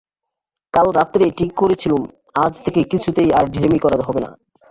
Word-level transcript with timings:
কাল 0.73 0.87
রাত্রেই 0.91 1.31
ঠিক 1.31 1.51
করেছিলুম, 1.53 2.03
আজ 2.35 2.53
থেকে 2.61 2.81
কিছুতেই 2.83 3.29
আর 3.31 3.45
ঢিলেমি 3.47 3.79
করা 3.79 3.97
হবে 4.07 4.21
না। 4.21 4.29